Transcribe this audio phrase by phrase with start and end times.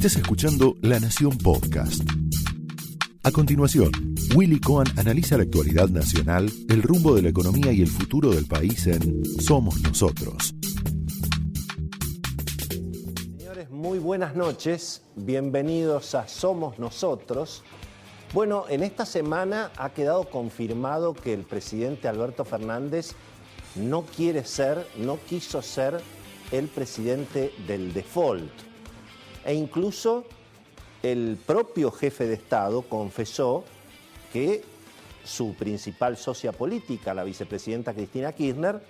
[0.00, 2.02] Estás escuchando La Nación Podcast.
[3.22, 3.92] A continuación,
[4.34, 8.46] Willy Cohen analiza la actualidad nacional, el rumbo de la economía y el futuro del
[8.46, 10.54] país en Somos Nosotros.
[13.36, 15.02] Señores, muy buenas noches.
[15.16, 17.62] Bienvenidos a Somos Nosotros.
[18.32, 23.12] Bueno, en esta semana ha quedado confirmado que el presidente Alberto Fernández
[23.74, 26.00] no quiere ser, no quiso ser
[26.52, 28.69] el presidente del default.
[29.44, 30.24] E incluso
[31.02, 33.64] el propio jefe de Estado confesó
[34.32, 34.62] que
[35.24, 38.80] su principal socia política, la vicepresidenta Cristina Kirchner,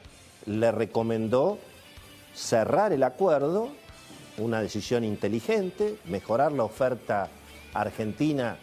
[0.46, 1.58] le recomendó
[2.34, 3.68] cerrar el acuerdo,
[4.38, 7.28] una decisión inteligente, mejorar la oferta
[7.74, 8.58] argentina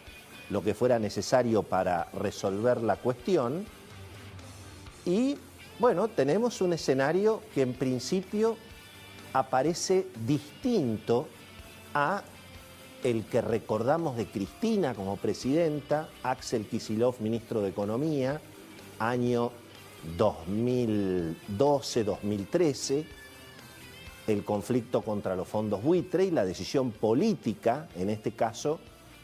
[0.50, 3.66] lo que fuera necesario para resolver la cuestión.
[5.04, 5.36] Y
[5.78, 8.56] bueno, tenemos un escenario que en principio
[9.32, 11.28] aparece distinto
[11.94, 12.22] a
[13.04, 18.40] el que recordamos de Cristina como presidenta, Axel Kisilov, ministro de Economía,
[18.98, 19.52] año
[20.16, 23.04] 2012-2013,
[24.26, 28.78] el conflicto contra los fondos buitre y la decisión política, en este caso,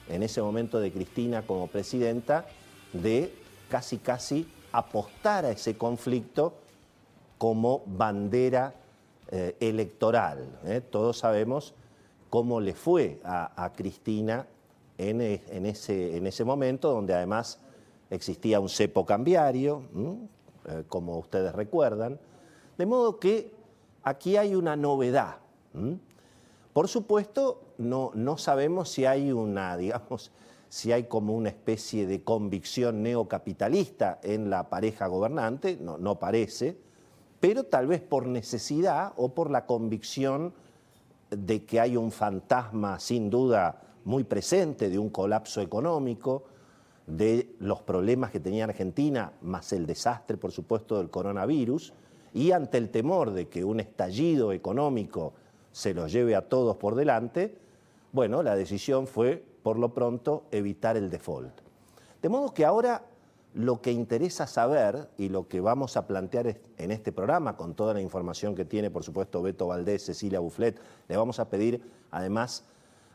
[0.09, 2.47] en ese momento de Cristina como presidenta,
[2.93, 3.35] de
[3.69, 6.55] casi casi apostar a ese conflicto
[7.39, 8.75] como bandera
[9.31, 10.61] eh, electoral.
[10.65, 10.81] ¿eh?
[10.81, 11.75] Todos sabemos
[12.35, 14.45] cómo le fue a, Cristina
[14.99, 17.61] en, e, en, ese, en, ese, momento, donde además
[18.11, 19.85] existía un cepo cambiario,
[20.67, 22.19] eh, como ustedes recuerdan.
[22.77, 23.55] De modo que
[24.03, 25.37] aquí hay una novedad.
[26.73, 30.33] Por supuesto, no, no sabemos si hay una, digamos,
[30.69, 36.77] si hay como una especie de convicción neocapitalista en la pareja gobernante, no, no parece,
[37.39, 40.53] pero tal vez por necesidad o por la convicción
[41.37, 46.45] de que hay un fantasma sin duda muy presente de un colapso económico,
[47.07, 51.93] de los problemas que tenía Argentina, más el desastre, por supuesto, del coronavirus,
[52.33, 55.35] y ante el temor de que un estallido económico
[55.73, 57.59] se los lleve a todos por delante,
[58.13, 61.63] bueno, la decisión fue por lo pronto, evitar el default.
[62.21, 63.03] De modo que ahora
[63.55, 67.95] lo que interesa saber y lo que vamos a plantear en este programa, con toda
[67.95, 72.65] la información que tiene, por supuesto, Beto Valdés, Cecilia Bufflet, le vamos a pedir además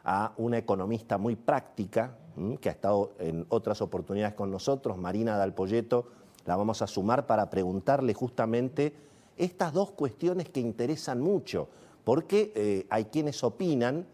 [0.05, 2.16] a una economista muy práctica,
[2.61, 6.07] que ha estado en otras oportunidades con nosotros, Marina Dalpolleto,
[6.45, 8.94] la vamos a sumar para preguntarle justamente
[9.38, 11.67] estas dos cuestiones que interesan mucho,
[12.06, 14.06] porque eh, hay quienes opinan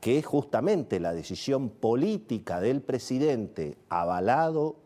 [0.00, 4.76] que es justamente la decisión política del presidente, avalado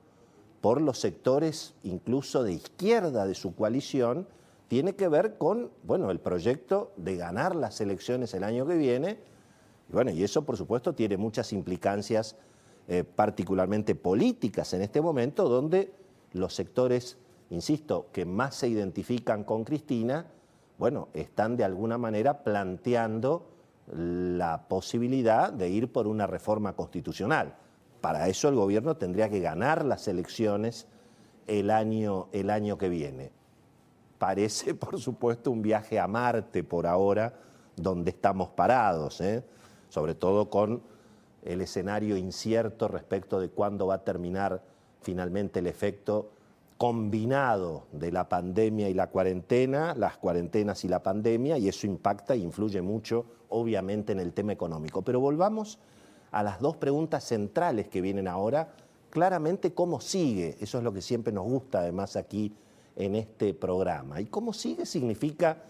[0.60, 4.26] por los sectores incluso de izquierda de su coalición,
[4.68, 9.18] tiene que ver con bueno, el proyecto de ganar las elecciones el año que viene.
[9.88, 12.36] Y, bueno, y eso, por supuesto, tiene muchas implicancias
[12.86, 15.92] eh, particularmente políticas en este momento, donde
[16.32, 17.16] los sectores,
[17.50, 20.26] insisto, que más se identifican con Cristina,
[20.78, 23.46] bueno, están de alguna manera planteando
[23.92, 27.56] la posibilidad de ir por una reforma constitucional.
[28.00, 30.86] Para eso el gobierno tendría que ganar las elecciones
[31.46, 33.32] el año, el año que viene.
[34.18, 37.34] Parece, por supuesto, un viaje a Marte por ahora,
[37.76, 39.42] donde estamos parados, ¿eh?
[39.88, 40.82] sobre todo con
[41.42, 44.62] el escenario incierto respecto de cuándo va a terminar
[45.00, 46.30] finalmente el efecto
[46.76, 52.34] combinado de la pandemia y la cuarentena, las cuarentenas y la pandemia, y eso impacta
[52.34, 55.02] e influye mucho, obviamente, en el tema económico.
[55.02, 55.78] Pero volvamos
[56.32, 58.72] a las dos preguntas centrales que vienen ahora.
[59.10, 60.56] Claramente, ¿cómo sigue?
[60.60, 62.52] Eso es lo que siempre nos gusta, además, aquí
[62.96, 64.20] en este programa.
[64.20, 65.62] Y cómo sigue significa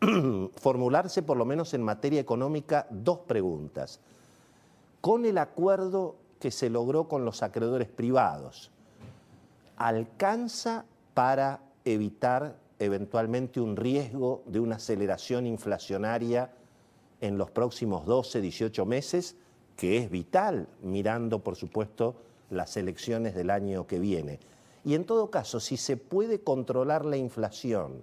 [0.56, 4.00] formularse, por lo menos en materia económica, dos preguntas.
[5.00, 8.70] Con el acuerdo que se logró con los acreedores privados,
[9.76, 16.52] alcanza para evitar eventualmente un riesgo de una aceleración inflacionaria
[17.20, 19.36] en los próximos 12, 18 meses,
[19.78, 22.16] que es vital mirando, por supuesto,
[22.50, 24.40] las elecciones del año que viene.
[24.84, 28.02] Y en todo caso, si se puede controlar la inflación,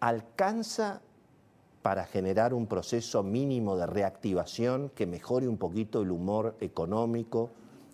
[0.00, 1.02] ¿alcanza
[1.82, 7.50] para generar un proceso mínimo de reactivación que mejore un poquito el humor económico,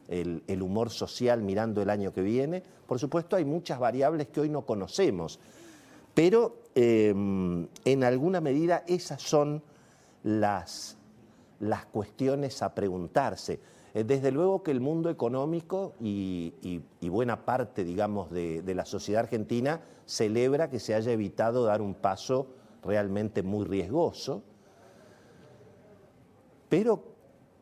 [0.09, 2.63] el, humor social mirando el año que viene.
[2.87, 5.41] Por supuesto, hay muchas variables que hoy no conocemos,
[6.15, 9.63] pero em, en alguna medida esas son
[10.23, 10.98] las,
[11.61, 13.61] las cuestiones a preguntarse.
[13.95, 19.23] Eh, desde luego que el mundo económico y, buena parte, digamos, de, de, la sociedad
[19.23, 22.49] argentina celebra que se haya evitado dar un paso
[22.85, 24.43] realmente muy riesgoso.
[26.69, 27.03] Pero,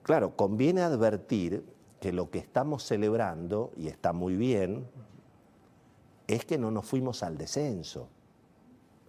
[0.02, 1.64] claro, conviene advertir
[2.00, 4.86] que lo que estamos celebrando, y está muy bien,
[6.26, 8.08] es que no nos fuimos al descenso.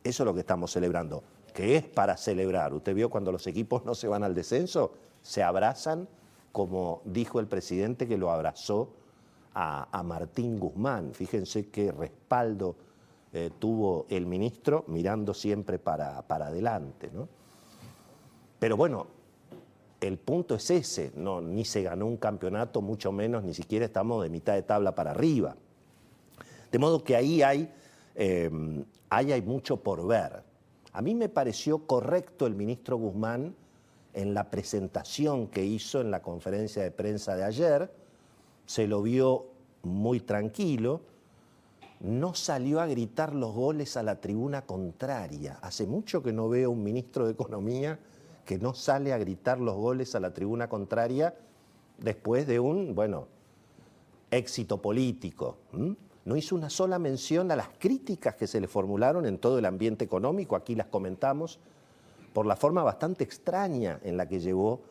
[0.04, 1.24] Eso es lo que estamos celebrando,
[1.58, 2.72] que es para celebrar.
[2.76, 4.92] Usted vio cuando los equipos no se van al descenso,
[5.24, 6.08] se abrazan,
[6.52, 8.90] como dijo el presidente que lo abrazó
[9.56, 11.16] a, Martín Guzmán.
[11.16, 12.76] Fíjense qué respaldo
[13.34, 17.10] eh, tuvo el ministro mirando siempre para, para adelante.
[17.12, 17.28] ¿no?
[18.60, 19.08] Pero bueno,
[20.00, 24.22] el punto es ese, no, ni se ganó un campeonato, mucho menos, ni siquiera estamos
[24.22, 25.56] de mitad de tabla para arriba.
[26.72, 27.74] De modo que ahí hay,
[28.14, 28.52] eh,
[29.10, 30.46] ahí hay mucho por ver.
[30.98, 33.54] A mí me pareció correcto el ministro Guzmán
[34.16, 37.94] en la presentación que hizo en la conferencia de prensa de ayer,
[38.66, 39.46] se lo vio
[39.84, 41.02] muy tranquilo,
[42.00, 45.60] no salió a gritar los goles a la tribuna contraria.
[45.62, 48.00] Hace mucho que no veo un ministro de Economía
[48.44, 51.36] que no sale a gritar los goles a la tribuna contraria
[52.00, 53.28] después de un, bueno,
[54.32, 55.58] éxito político.
[56.28, 59.66] No hizo una sola mención a las críticas que se le formularon en todo el
[59.66, 61.58] ambiente económico, aquí las comentamos,
[62.34, 64.82] por la forma bastante extraña en la que llevó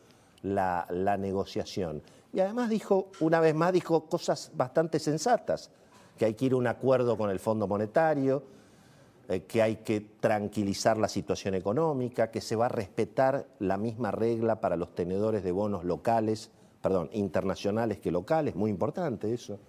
[0.41, 0.87] la,
[1.19, 2.01] negociación.
[2.33, 5.69] Y además dijo, una vez más, dijo cosas bastante sensatas,
[6.17, 8.41] que hay que ir a un acuerdo con el Fondo Monetario,
[9.29, 14.09] eh, que hay que tranquilizar la situación económica, que se va a respetar la misma
[14.09, 16.49] regla para los tenedores de bonos locales,
[16.81, 19.59] perdón, internacionales que locales, muy importante eso.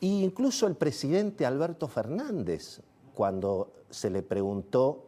[0.00, 2.80] E incluso el presidente Alberto Fernández,
[3.14, 5.06] cuando se le preguntó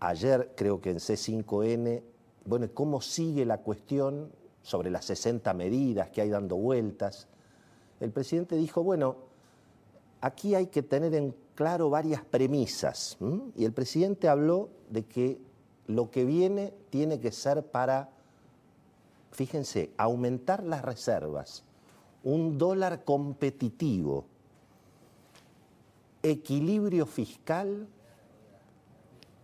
[0.00, 2.02] ayer, creo que en C5N,
[2.44, 4.30] bueno, cómo sigue la cuestión
[4.62, 7.28] sobre las 60 medidas que hay dando vueltas,
[8.00, 9.16] el presidente dijo, bueno,
[10.20, 13.16] aquí hay que tener en claro varias premisas.
[13.56, 15.40] Y el presidente habló de que
[15.86, 18.10] lo que viene tiene que ser para,
[19.30, 21.64] fíjense, aumentar las reservas,
[22.26, 24.26] un dólar competitivo,
[26.24, 27.86] equilibrio fiscal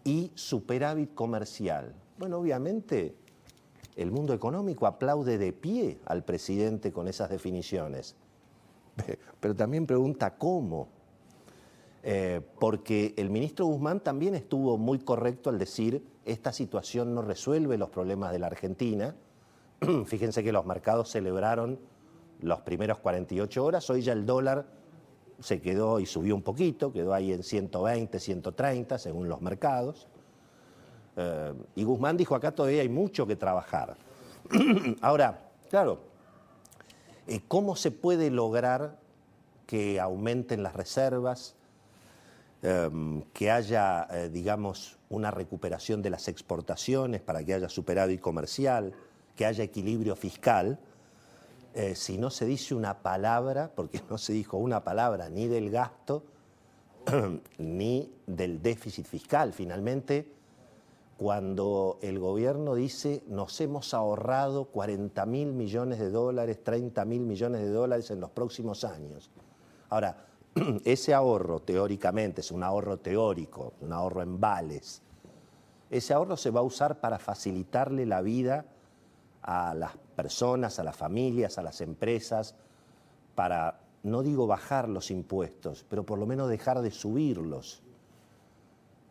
[0.02, 1.94] y superávit comercial.
[2.18, 3.14] Bueno, obviamente
[3.94, 8.16] el mundo económico aplaude de pie al presidente con esas definiciones,
[9.40, 10.88] pero también pregunta cómo.
[12.02, 17.78] Eh, porque el ministro Guzmán también estuvo muy correcto al decir esta situación no resuelve
[17.78, 19.14] los problemas de la Argentina.
[20.06, 21.78] Fíjense que los mercados celebraron
[22.42, 24.66] los primeros 48 horas, hoy ya el dólar
[25.40, 30.08] se quedó y subió un poquito, quedó ahí en 120, 130 según los mercados.
[31.16, 33.96] Eh, y Guzmán dijo, acá todavía hay mucho que trabajar.
[35.00, 36.00] Ahora, claro,
[37.26, 38.98] eh, ¿cómo se puede lograr
[39.66, 41.56] que aumenten las reservas?
[42.64, 48.92] Em, que haya, eh, digamos, una recuperación de las exportaciones para que haya superávit comercial,
[49.34, 50.78] que haya equilibrio fiscal,
[51.74, 55.70] eh, si no se dice una palabra, porque no se dijo una palabra ni del
[55.70, 56.24] gasto
[57.58, 59.52] ni del déficit fiscal.
[59.52, 60.30] Finalmente,
[61.16, 67.62] cuando el gobierno dice nos hemos ahorrado 40 mil millones de dólares, 30 mil millones
[67.62, 69.30] de dólares en los próximos años.
[69.88, 70.26] Ahora,
[70.84, 75.00] ese ahorro teóricamente es un ahorro teórico, un ahorro en vales.
[75.90, 78.64] Ese ahorro se va a usar para facilitarle la vida
[79.42, 82.54] a las personas, a las familias, a las empresas,
[83.34, 87.82] para, no digo bajar los impuestos, pero por lo menos dejar de subirlos.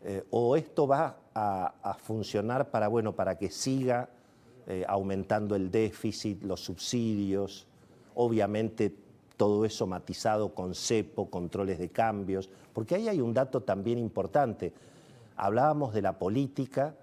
[0.04, 4.08] Eh, o esto va a, funcionar para, bueno, para que siga
[4.66, 7.66] eh, aumentando el déficit, los subsidios,
[8.14, 8.94] obviamente
[9.36, 14.72] todo eso matizado con cepo, controles de cambios, porque ahí hay un dato también importante.
[15.36, 16.94] Hablábamos de la política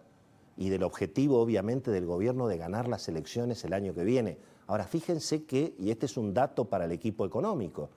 [0.60, 4.38] y del objetivo, obviamente, del gobierno de ganar las elecciones el año que viene.
[4.68, 7.90] Ahora, fíjense que, y este es un dato para el equipo económico,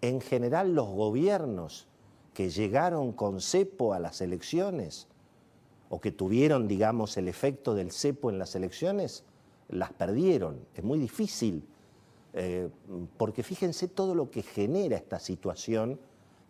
[0.00, 1.88] en general los gobiernos
[2.32, 5.08] que llegaron con cepo a las elecciones,
[5.88, 9.24] o que tuvieron, digamos, el efecto del cepo en las elecciones,
[9.68, 10.60] las perdieron.
[10.76, 11.64] Es muy difícil
[12.34, 12.68] eh,
[13.16, 15.98] porque fíjense todo lo que genera esta situación,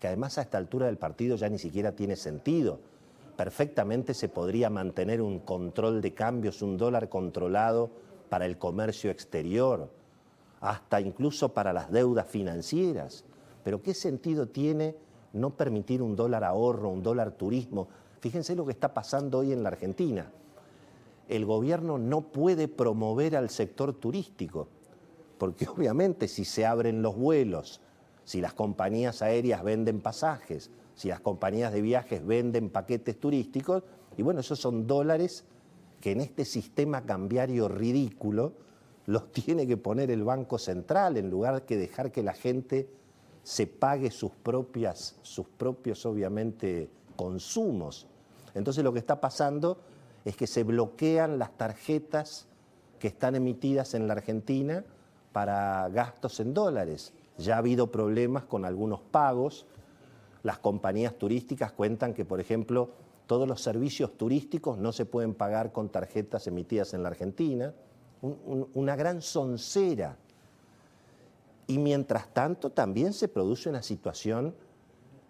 [0.00, 2.80] que además a esta altura del partido ya ni siquiera tiene sentido.
[3.36, 7.90] Perfectamente se podría mantener un control de cambios, un dólar controlado
[8.28, 9.90] para el comercio exterior,
[10.60, 13.24] hasta incluso para las deudas financieras.
[13.64, 14.96] Pero ¿qué sentido tiene
[15.32, 17.88] no permitir un dólar ahorro, un dólar turismo?
[18.20, 20.30] Fíjense lo que está pasando hoy en la Argentina.
[21.28, 24.68] El gobierno no puede promover al sector turístico
[25.38, 27.80] porque obviamente si se abren los vuelos,
[28.24, 33.82] si las compañías aéreas venden pasajes, si las compañías de viajes venden paquetes turísticos,
[34.16, 35.44] y bueno, esos son dólares
[36.00, 38.52] que en este sistema cambiario ridículo
[39.06, 42.88] los tiene que poner el Banco Central en lugar de dejar que la gente
[43.42, 48.06] se pague sus propias, sus propios, obviamente, consumos.
[48.54, 49.78] Entonces lo que está pasando
[50.24, 52.46] es que se bloquean las tarjetas
[52.98, 54.84] que están emitidas en la Argentina
[55.32, 57.12] para gastos en dólares.
[57.36, 59.66] Ya ha habido problemas con algunos pagos.
[60.44, 62.90] Las compañías turísticas cuentan que, por ejemplo,
[63.26, 67.74] todos los servicios turísticos no se pueden pagar con tarjetas emitidas en la Argentina.
[68.22, 70.16] una gran soncera.
[71.66, 74.54] Y mientras tanto también se produce una situación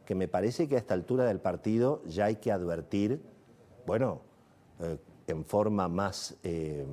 [0.04, 3.20] que me parece que a esta altura del partido ya hay que advertir,
[3.86, 4.20] bueno,
[4.80, 6.86] eh, en forma más, eh,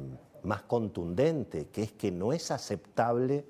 [0.44, 3.46] más contundente, que es que no es aceptable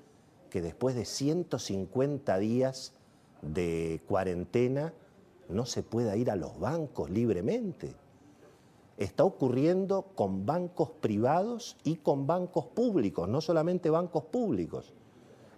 [0.50, 2.94] que después de 150 días
[3.42, 4.94] de cuarentena
[5.48, 7.94] no se pueda ir a los bancos libremente.
[8.96, 14.92] Está ocurriendo con bancos privados y con bancos públicos, no solamente bancos públicos.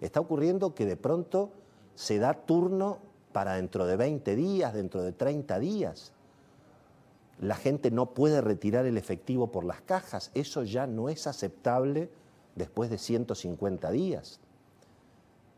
[0.01, 1.51] Está ocurriendo que de pronto
[1.95, 2.97] se da turno
[3.31, 6.11] para dentro de 20 días, dentro de 30 días.
[7.39, 10.31] La gente no puede retirar el efectivo por las cajas.
[10.33, 12.09] Eso ya no es aceptable
[12.55, 14.39] después de 150 días.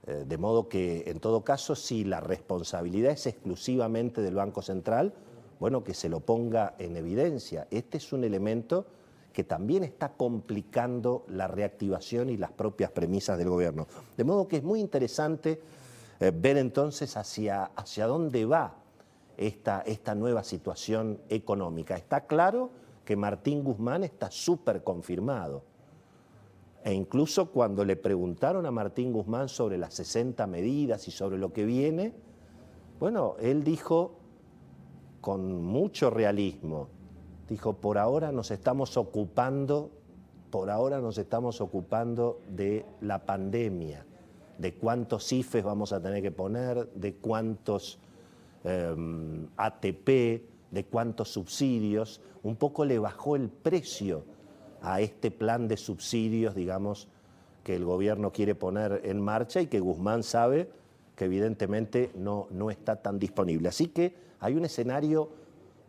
[0.08, 5.14] Eh, de modo que, en todo caso, si la responsabilidad es exclusivamente del Banco Central,
[5.60, 7.68] bueno, que se lo ponga en evidencia.
[7.72, 8.86] Este es un elemento
[9.34, 13.88] que también está complicando la reactivación y las propias premisas del gobierno.
[14.16, 15.62] De modo que es muy interesante
[16.20, 18.76] eh, ver entonces hacia, hacia dónde va
[19.36, 21.96] esta, esta nueva situación económica.
[21.96, 22.72] Está claro
[23.04, 25.64] que Martín Guzmán está súper confirmado.
[26.88, 31.52] E incluso cuando le preguntaron a Martín Guzmán sobre las 60 medidas y sobre lo
[31.52, 32.14] que viene,
[32.98, 34.16] bueno, él dijo
[35.20, 36.88] con mucho realismo,
[37.50, 39.92] dijo, por ahora nos estamos ocupando,
[40.50, 44.06] por ahora nos estamos ocupando de la pandemia
[44.58, 48.00] de cuántos IFES vamos a tener que poner, de cuántos
[48.64, 50.08] em, ATP,
[50.72, 54.37] de cuántos subsidios, un poco le bajó el precio
[54.82, 57.08] a este plan de subsidios, digamos,
[57.64, 60.70] que el gobierno quiere poner en marcha y que Guzmán sabe
[61.16, 63.70] que evidentemente no, no está tan disponible.
[63.70, 65.30] Así que hay un escenario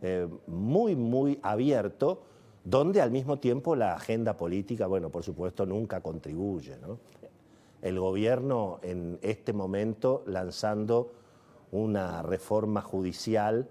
[0.01, 2.23] eh, muy, muy abierto
[2.63, 6.77] donde al mismo tiempo la agenda política, bueno, por supuesto, nunca contribuye.
[7.81, 11.13] el gobierno en este momento lanzando
[11.71, 13.69] una reforma judicial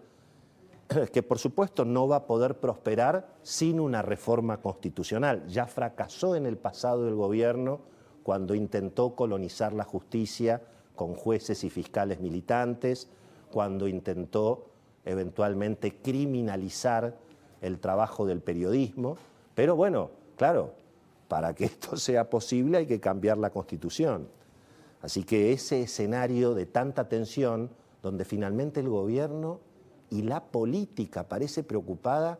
[1.13, 5.47] que por supuesto no va a poder prosperar sin una reforma constitucional.
[5.47, 7.81] Ya fracasó en el pasado el gobierno
[8.23, 10.63] cuando intentó colonizar la justicia
[10.95, 13.09] con jueces y fiscales militantes,
[13.53, 14.67] cuando intentó
[15.05, 17.17] eventualmente criminalizar
[17.61, 19.17] el trabajo del periodismo.
[19.55, 20.75] Pero bueno, claro,
[21.29, 24.29] para que esto sea posible hay que cambiar la constitución.
[25.01, 27.71] Así que ese escenario de tanta tensión,
[28.03, 29.61] donde finalmente el gobierno
[30.11, 32.39] y la política parece preocupada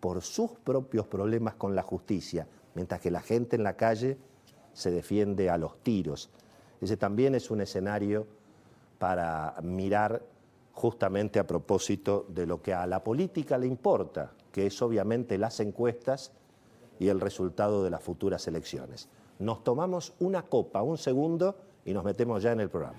[0.00, 4.18] por sus propios problemas con la justicia, mientras que la gente en la calle
[4.72, 6.30] se defiende a los tiros.
[6.80, 8.26] Ese también es un escenario
[8.98, 10.22] para mirar
[10.72, 15.58] justamente a propósito de lo que a la política le importa, que es obviamente las
[15.58, 16.32] encuestas
[17.00, 19.08] y el resultado de las futuras elecciones.
[19.40, 22.98] Nos tomamos una copa, un segundo, y nos metemos ya en el programa.